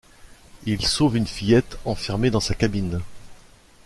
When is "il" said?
0.65-0.83